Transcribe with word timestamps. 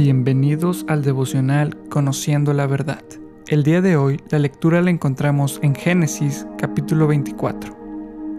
Bienvenidos 0.00 0.84
al 0.86 1.02
devocional 1.02 1.76
Conociendo 1.88 2.54
la 2.54 2.68
Verdad. 2.68 3.02
El 3.48 3.64
día 3.64 3.80
de 3.80 3.96
hoy 3.96 4.20
la 4.30 4.38
lectura 4.38 4.80
la 4.80 4.90
encontramos 4.90 5.58
en 5.64 5.74
Génesis 5.74 6.46
capítulo 6.56 7.08
24. 7.08 7.76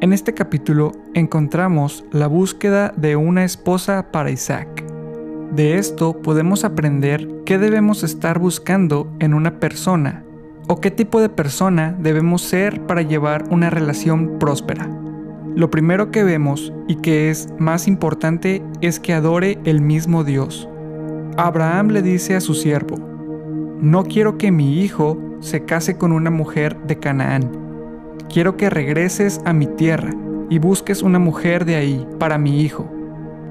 En 0.00 0.12
este 0.12 0.34
capítulo 0.34 0.92
encontramos 1.14 2.04
la 2.12 2.28
búsqueda 2.28 2.92
de 2.96 3.16
una 3.16 3.44
esposa 3.44 4.12
para 4.12 4.30
Isaac. 4.30 4.84
De 5.50 5.78
esto 5.78 6.22
podemos 6.22 6.64
aprender 6.64 7.26
qué 7.44 7.58
debemos 7.58 8.04
estar 8.04 8.38
buscando 8.38 9.10
en 9.18 9.34
una 9.34 9.58
persona 9.58 10.22
o 10.68 10.80
qué 10.80 10.92
tipo 10.92 11.20
de 11.20 11.28
persona 11.28 11.96
debemos 11.98 12.42
ser 12.42 12.86
para 12.86 13.02
llevar 13.02 13.46
una 13.50 13.68
relación 13.68 14.38
próspera. 14.38 14.97
Lo 15.58 15.72
primero 15.72 16.12
que 16.12 16.22
vemos 16.22 16.72
y 16.86 16.94
que 16.94 17.30
es 17.30 17.48
más 17.58 17.88
importante 17.88 18.62
es 18.80 19.00
que 19.00 19.12
adore 19.12 19.58
el 19.64 19.80
mismo 19.80 20.22
Dios 20.22 20.68
Abraham 21.36 21.88
le 21.88 22.02
dice 22.02 22.36
a 22.36 22.40
su 22.40 22.54
siervo, 22.54 22.96
no 23.80 24.04
quiero 24.04 24.38
que 24.38 24.52
mi 24.52 24.80
hijo 24.80 25.18
se 25.40 25.64
case 25.64 25.96
con 25.96 26.12
una 26.12 26.30
mujer 26.30 26.76
de 26.86 27.00
Canaán. 27.00 27.50
Quiero 28.32 28.56
que 28.56 28.70
regreses 28.70 29.40
a 29.44 29.52
mi 29.52 29.66
tierra 29.66 30.14
y 30.48 30.60
busques 30.60 31.02
una 31.02 31.18
mujer 31.18 31.64
de 31.64 31.74
ahí 31.74 32.06
para 32.20 32.38
mi 32.38 32.60
hijo, 32.62 32.88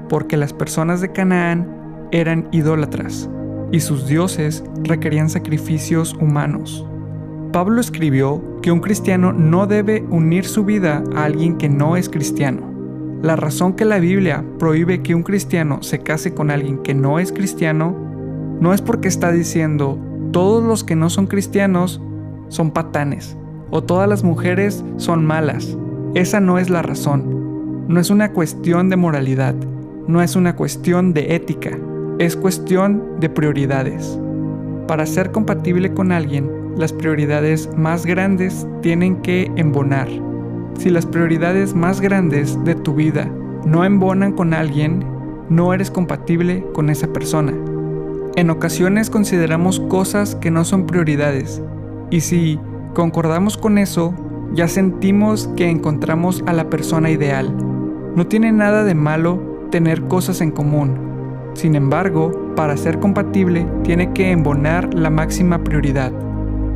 porque 0.08 0.38
las 0.38 0.54
personas 0.54 1.02
de 1.02 1.12
Canaán 1.12 2.08
eran 2.10 2.48
idólatras 2.52 3.28
y 3.70 3.80
sus 3.80 4.06
dioses 4.06 4.64
requerían 4.82 5.28
sacrificios 5.28 6.14
humanos. 6.14 6.87
Pablo 7.52 7.80
escribió 7.80 8.42
que 8.60 8.70
un 8.70 8.80
cristiano 8.80 9.32
no 9.32 9.66
debe 9.66 10.04
unir 10.10 10.44
su 10.44 10.64
vida 10.64 11.02
a 11.14 11.24
alguien 11.24 11.56
que 11.56 11.68
no 11.68 11.96
es 11.96 12.08
cristiano. 12.08 12.60
La 13.22 13.36
razón 13.36 13.72
que 13.72 13.84
la 13.84 13.98
Biblia 13.98 14.44
prohíbe 14.58 15.02
que 15.02 15.14
un 15.14 15.22
cristiano 15.22 15.82
se 15.82 16.00
case 16.00 16.34
con 16.34 16.50
alguien 16.50 16.78
que 16.82 16.94
no 16.94 17.18
es 17.18 17.32
cristiano 17.32 17.96
no 18.60 18.74
es 18.74 18.82
porque 18.82 19.08
está 19.08 19.32
diciendo 19.32 19.98
todos 20.30 20.62
los 20.62 20.84
que 20.84 20.94
no 20.94 21.10
son 21.10 21.26
cristianos 21.26 22.02
son 22.48 22.70
patanes 22.70 23.36
o 23.70 23.82
todas 23.82 24.08
las 24.08 24.24
mujeres 24.24 24.84
son 24.98 25.24
malas. 25.24 25.76
Esa 26.14 26.40
no 26.40 26.58
es 26.58 26.68
la 26.68 26.82
razón. 26.82 27.86
No 27.88 27.98
es 27.98 28.10
una 28.10 28.32
cuestión 28.32 28.90
de 28.90 28.96
moralidad, 28.96 29.54
no 30.06 30.22
es 30.22 30.36
una 30.36 30.54
cuestión 30.54 31.14
de 31.14 31.34
ética, 31.34 31.78
es 32.18 32.36
cuestión 32.36 33.18
de 33.20 33.30
prioridades. 33.30 34.18
Para 34.88 35.06
ser 35.06 35.30
compatible 35.30 35.94
con 35.94 36.10
alguien, 36.10 36.50
las 36.76 36.92
prioridades 36.92 37.70
más 37.76 38.04
grandes 38.04 38.66
tienen 38.82 39.22
que 39.22 39.52
embonar 39.54 40.08
si 40.78 40.90
las 40.90 41.06
prioridades 41.06 41.74
más 41.74 42.00
grandes 42.00 42.62
de 42.64 42.76
tu 42.76 42.94
vida 42.94 43.28
no 43.66 43.84
embonan 43.84 44.32
con 44.32 44.54
alguien, 44.54 45.04
no 45.48 45.74
eres 45.74 45.90
compatible 45.90 46.64
con 46.72 46.88
esa 46.88 47.12
persona. 47.12 47.52
En 48.36 48.48
ocasiones 48.48 49.10
consideramos 49.10 49.80
cosas 49.80 50.36
que 50.36 50.52
no 50.52 50.64
son 50.64 50.86
prioridades, 50.86 51.60
y 52.10 52.20
si 52.20 52.60
concordamos 52.94 53.58
con 53.58 53.76
eso, 53.76 54.14
ya 54.54 54.68
sentimos 54.68 55.48
que 55.56 55.68
encontramos 55.68 56.44
a 56.46 56.52
la 56.52 56.70
persona 56.70 57.10
ideal. 57.10 57.52
No 58.14 58.28
tiene 58.28 58.52
nada 58.52 58.84
de 58.84 58.94
malo 58.94 59.66
tener 59.70 60.02
cosas 60.02 60.40
en 60.40 60.52
común. 60.52 60.96
Sin 61.58 61.74
embargo, 61.74 62.54
para 62.54 62.76
ser 62.76 63.00
compatible 63.00 63.66
tiene 63.82 64.12
que 64.12 64.30
embonar 64.30 64.94
la 64.94 65.10
máxima 65.10 65.58
prioridad. 65.64 66.12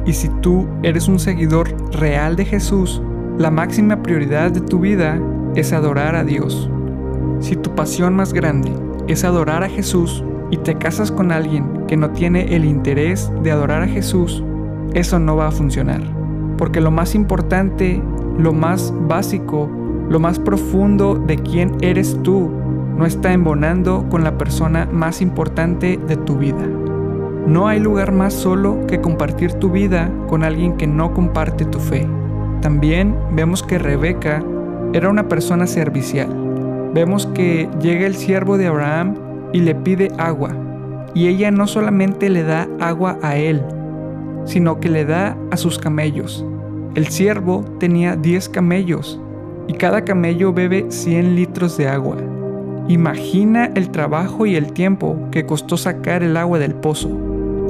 Y 0.05 0.13
si 0.13 0.29
tú 0.41 0.67
eres 0.83 1.07
un 1.07 1.21
seguidor 1.21 1.69
real 1.93 2.35
de 2.35 2.45
Jesús, 2.45 3.01
la 3.39 3.53
máxima 3.53 4.03
prioridad 4.03 4.51
de 4.51 4.61
tu 4.61 4.81
vida 4.81 5.21
es 5.55 5.73
adorar 5.73 6.17
a 6.17 6.25
Dios. 6.25 6.69
Si 7.39 7.55
tu 7.55 7.73
pasión 7.77 8.17
más 8.17 8.33
grande 8.33 8.73
es 9.07 9.23
adorar 9.23 9.63
a 9.63 9.69
Jesús 9.69 10.25
y 10.51 10.57
te 10.57 10.75
casas 10.75 11.13
con 11.13 11.31
alguien 11.31 11.87
que 11.87 11.97
no 11.97 12.11
tiene 12.11 12.53
el 12.57 12.65
interés 12.65 13.31
de 13.45 13.53
adorar 13.53 13.83
a 13.83 13.87
Jesús, 13.87 14.43
eso 14.95 15.21
no 15.21 15.37
va 15.37 15.47
a 15.47 15.53
funcionar. 15.53 16.03
Porque 16.59 16.81
lo 16.81 16.91
más 16.91 17.15
importante, 17.15 18.03
lo 18.37 18.53
más 18.53 18.93
básico, 19.07 19.71
lo 20.09 20.19
más 20.19 20.41
profundo 20.41 21.15
de 21.15 21.37
quién 21.37 21.77
eres 21.83 22.21
tú 22.25 22.51
no 23.03 23.09
está 23.09 23.33
embonando 23.33 24.07
con 24.09 24.23
la 24.23 24.39
persona 24.39 24.89
más 24.93 25.23
importante 25.23 25.99
de 26.07 26.17
tu 26.17 26.37
vida. 26.37 26.65
No 27.49 27.67
hay 27.67 27.81
lugar 27.81 28.13
más 28.13 28.33
solo 28.33 28.87
que 28.87 29.01
compartir 29.01 29.55
tu 29.55 29.71
vida 29.71 30.09
con 30.29 30.45
alguien 30.45 30.77
que 30.77 30.87
no 30.87 31.13
comparte 31.13 31.65
tu 31.65 31.81
fe. 31.81 32.07
También 32.61 33.17
vemos 33.33 33.65
que 33.65 33.81
Rebeca 33.81 34.41
era 34.93 35.09
una 35.09 35.27
persona 35.27 35.67
servicial. 35.67 36.29
Vemos 36.95 37.27
que 37.27 37.69
llega 37.81 38.07
el 38.07 38.15
siervo 38.15 38.57
de 38.57 38.69
Abraham 38.69 39.17
y 39.53 39.63
le 39.63 39.75
pide 39.75 40.13
agua. 40.17 40.51
Y 41.13 41.27
ella 41.27 41.51
no 41.51 41.67
solamente 41.67 42.31
le 42.31 42.45
da 42.45 42.69
agua 42.79 43.19
a 43.21 43.35
él, 43.35 43.65
sino 44.45 44.79
que 44.79 44.89
le 44.89 45.05
da 45.05 45.37
a 45.51 45.57
sus 45.57 45.77
camellos. 45.77 46.47
El 46.95 47.09
siervo 47.09 47.65
tenía 47.81 48.15
10 48.15 48.49
camellos 48.51 49.21
y 49.67 49.73
cada 49.73 50.05
camello 50.05 50.53
bebe 50.53 50.87
100 50.89 51.35
litros 51.35 51.77
de 51.77 51.89
agua. 51.89 52.19
Imagina 52.93 53.71
el 53.75 53.89
trabajo 53.89 54.45
y 54.45 54.55
el 54.55 54.75
tiempo 54.75 55.17
que 55.31 55.47
costó 55.47 55.79
sacar 55.79 56.23
el 56.23 56.37
agua 56.37 56.59
del 56.59 56.75
pozo. 56.75 57.09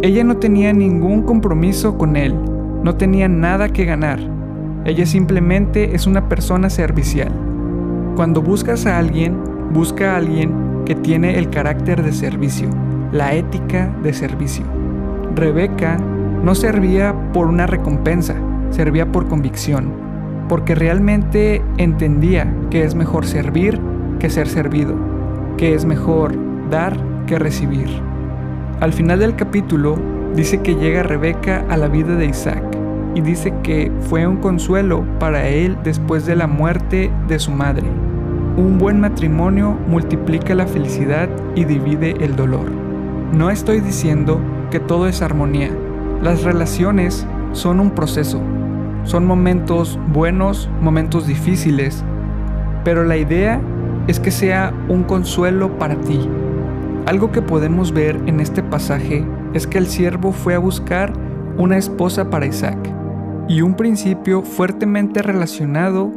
Ella 0.02 0.24
no 0.24 0.38
tenía 0.38 0.72
ningún 0.72 1.22
compromiso 1.22 1.96
con 1.96 2.16
él, 2.16 2.34
no 2.82 2.96
tenía 2.96 3.28
nada 3.28 3.68
que 3.68 3.84
ganar, 3.84 4.18
ella 4.84 5.06
simplemente 5.06 5.94
es 5.94 6.08
una 6.08 6.28
persona 6.28 6.70
servicial. 6.70 7.30
Cuando 8.16 8.42
buscas 8.42 8.84
a 8.84 8.98
alguien, 8.98 9.38
busca 9.72 10.14
a 10.14 10.16
alguien 10.16 10.82
que 10.86 10.96
tiene 10.96 11.38
el 11.38 11.50
carácter 11.50 12.02
de 12.02 12.10
servicio, 12.10 12.68
la 13.12 13.32
ética 13.32 13.94
de 14.02 14.14
servicio. 14.14 14.64
Rebeca 15.36 15.98
no 16.42 16.56
servía 16.56 17.14
por 17.32 17.46
una 17.46 17.68
recompensa, 17.68 18.34
servía 18.70 19.12
por 19.12 19.28
convicción, 19.28 19.92
porque 20.48 20.74
realmente 20.74 21.62
entendía 21.76 22.52
que 22.70 22.82
es 22.82 22.96
mejor 22.96 23.24
servir 23.24 23.78
que 24.18 24.28
ser 24.28 24.48
servido, 24.48 25.11
que 25.56 25.74
es 25.74 25.84
mejor 25.84 26.34
dar 26.70 26.96
que 27.26 27.38
recibir. 27.38 27.88
Al 28.80 28.92
final 28.92 29.20
del 29.20 29.36
capítulo 29.36 29.96
dice 30.34 30.60
que 30.60 30.74
llega 30.74 31.02
Rebeca 31.02 31.64
a 31.68 31.76
la 31.76 31.88
vida 31.88 32.16
de 32.16 32.26
Isaac 32.26 32.64
y 33.14 33.20
dice 33.20 33.52
que 33.62 33.92
fue 34.00 34.26
un 34.26 34.38
consuelo 34.38 35.04
para 35.18 35.48
él 35.48 35.76
después 35.84 36.26
de 36.26 36.36
la 36.36 36.46
muerte 36.46 37.10
de 37.28 37.38
su 37.38 37.50
madre. 37.50 37.86
Un 38.56 38.78
buen 38.78 39.00
matrimonio 39.00 39.76
multiplica 39.88 40.54
la 40.54 40.66
felicidad 40.66 41.28
y 41.54 41.64
divide 41.64 42.16
el 42.24 42.36
dolor. 42.36 42.70
No 43.32 43.50
estoy 43.50 43.80
diciendo 43.80 44.40
que 44.70 44.80
todo 44.80 45.08
es 45.08 45.22
armonía. 45.22 45.70
Las 46.22 46.42
relaciones 46.42 47.26
son 47.52 47.80
un 47.80 47.90
proceso. 47.90 48.40
Son 49.04 49.26
momentos 49.26 49.98
buenos, 50.12 50.68
momentos 50.80 51.26
difíciles. 51.26 52.04
Pero 52.84 53.04
la 53.04 53.16
idea 53.16 53.60
es 54.08 54.20
que 54.20 54.30
sea 54.30 54.72
un 54.88 55.04
consuelo 55.04 55.78
para 55.78 56.00
ti. 56.00 56.28
Algo 57.06 57.32
que 57.32 57.42
podemos 57.42 57.92
ver 57.92 58.20
en 58.26 58.40
este 58.40 58.62
pasaje 58.62 59.24
es 59.54 59.66
que 59.66 59.78
el 59.78 59.86
siervo 59.86 60.32
fue 60.32 60.54
a 60.54 60.58
buscar 60.58 61.12
una 61.58 61.76
esposa 61.76 62.30
para 62.30 62.46
Isaac 62.46 62.78
y 63.48 63.60
un 63.60 63.74
principio 63.74 64.42
fuertemente 64.42 65.20
relacionado 65.20 66.10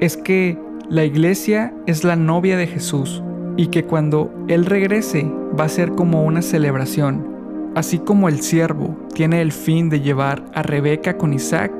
es 0.00 0.16
que 0.16 0.58
la 0.88 1.04
iglesia 1.04 1.74
es 1.86 2.04
la 2.04 2.16
novia 2.16 2.56
de 2.56 2.66
Jesús 2.66 3.22
y 3.56 3.66
que 3.66 3.84
cuando 3.84 4.32
Él 4.48 4.66
regrese 4.66 5.30
va 5.58 5.64
a 5.64 5.68
ser 5.68 5.90
como 5.92 6.24
una 6.24 6.42
celebración. 6.42 7.26
Así 7.74 7.98
como 7.98 8.28
el 8.28 8.40
siervo 8.40 8.96
tiene 9.14 9.42
el 9.42 9.52
fin 9.52 9.90
de 9.90 10.00
llevar 10.00 10.44
a 10.54 10.62
Rebeca 10.62 11.18
con 11.18 11.32
Isaac, 11.32 11.72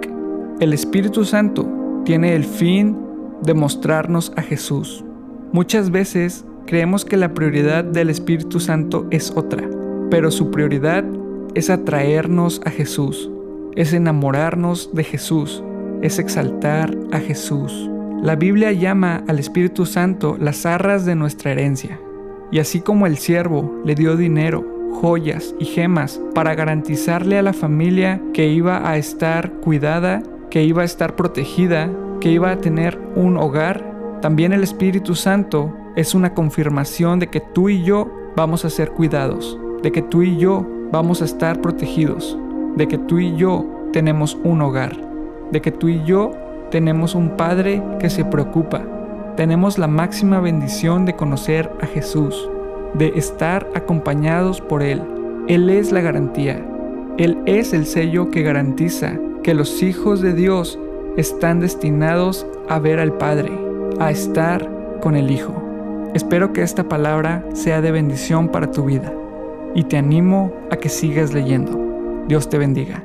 el 0.61 0.73
Espíritu 0.73 1.25
Santo 1.25 1.67
tiene 2.05 2.35
el 2.35 2.45
fin 2.45 2.97
de 3.43 3.55
mostrarnos 3.55 4.33
a 4.37 4.43
Jesús. 4.43 5.05
Muchas 5.53 5.91
veces 5.91 6.45
creemos 6.67 7.05
que 7.05 7.17
la 7.17 7.35
prioridad 7.35 7.85
del 7.85 8.11
Espíritu 8.11 8.61
Santo 8.61 9.07
es 9.11 9.33
otra, 9.35 9.69
pero 10.11 10.31
su 10.31 10.51
prioridad 10.51 11.05
es 11.55 11.71
atraernos 11.71 12.61
a 12.65 12.71
Jesús 12.71 13.31
es 13.77 13.93
enamorarnos 13.93 14.91
de 14.95 15.05
Jesús, 15.05 15.63
es 16.03 16.19
exaltar 16.19 16.97
a 17.13 17.19
Jesús. 17.19 17.89
La 18.23 18.37
Biblia 18.37 18.73
llama 18.73 19.25
al 19.29 19.39
Espíritu 19.39 19.87
Santo 19.87 20.37
las 20.39 20.67
arras 20.67 21.07
de 21.07 21.15
nuestra 21.15 21.53
herencia. 21.53 21.99
Y 22.53 22.59
así 22.59 22.81
como 22.81 23.07
el 23.07 23.17
siervo 23.17 23.81
le 23.85 23.95
dio 23.95 24.17
dinero, 24.17 24.67
joyas 24.93 25.55
y 25.59 25.65
gemas 25.65 26.21
para 26.35 26.55
garantizarle 26.55 27.39
a 27.39 27.43
la 27.43 27.53
familia 27.53 28.21
que 28.35 28.49
iba 28.49 28.89
a 28.89 28.97
estar 28.97 29.53
cuidada, 29.61 30.23
que 30.51 30.65
iba 30.65 30.83
a 30.83 30.87
estar 30.87 31.15
protegida, 31.15 31.91
que 32.21 32.33
iba 32.33 32.51
a 32.51 32.59
tener 32.59 32.99
un 33.15 33.37
hogar, 33.37 33.90
también 34.21 34.53
el 34.53 34.63
Espíritu 34.63 35.15
Santo 35.15 35.75
es 35.97 36.15
una 36.15 36.35
confirmación 36.35 37.19
de 37.19 37.29
que 37.29 37.41
tú 37.41 37.69
y 37.69 37.83
yo 37.83 38.11
vamos 38.37 38.65
a 38.65 38.71
ser 38.71 38.91
cuidados, 38.91 39.59
de 39.83 39.93
que 39.93 40.03
tú 40.03 40.23
y 40.23 40.37
yo 40.37 40.67
vamos 40.93 41.23
a 41.23 41.25
estar 41.25 41.61
protegidos 41.61 42.37
de 42.77 42.89
que 42.89 42.99
tú 42.99 43.19
y 43.19 43.35
yo 43.37 43.65
tenemos 43.93 44.39
un 44.45 44.63
hogar, 44.63 44.97
de 45.51 45.61
que 45.61 45.73
tú 45.73 45.89
y 45.89 46.03
yo 46.05 46.33
tenemos 46.71 47.15
un 47.15 47.37
Padre 47.37 47.83
que 47.99 48.11
se 48.11 48.25
preocupa, 48.25 48.83
tenemos 49.37 49.79
la 49.79 49.89
máxima 49.89 50.41
bendición 50.41 51.05
de 51.05 51.17
conocer 51.17 51.71
a 51.81 51.87
Jesús, 51.87 52.49
de 52.95 53.13
estar 53.17 53.69
acompañados 53.75 54.61
por 54.61 54.83
Él. 54.83 55.03
Él 55.49 55.71
es 55.71 55.93
la 55.93 56.01
garantía. 56.01 56.65
Él 57.19 57.39
es 57.47 57.73
el 57.73 57.87
sello 57.87 58.31
que 58.31 58.43
garantiza 58.43 59.19
que 59.43 59.55
los 59.55 59.83
hijos 59.83 60.21
de 60.21 60.33
Dios 60.33 60.79
están 61.17 61.61
destinados 61.61 62.47
a 62.69 62.79
ver 62.79 63.01
al 63.01 63.13
Padre, 63.15 63.51
a 64.01 64.11
estar 64.11 64.99
con 65.01 65.15
el 65.15 65.31
Hijo. 65.31 65.55
Espero 66.15 66.53
que 66.53 66.63
esta 66.63 66.89
palabra 66.89 67.45
sea 67.55 67.81
de 67.81 67.93
bendición 67.93 68.49
para 68.49 68.71
tu 68.71 68.85
vida 68.85 69.13
y 69.75 69.85
te 69.85 69.99
animo 69.99 70.53
a 70.71 70.77
que 70.77 70.89
sigas 70.89 71.33
leyendo. 71.33 72.25
Dios 72.27 72.49
te 72.49 72.59
bendiga. 72.59 73.05